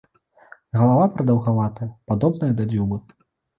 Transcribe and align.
Галава 0.81 1.03
прадаўгаватая, 1.17 1.89
падобная 2.11 2.53
да 2.59 2.69
дзюбы. 2.75 3.01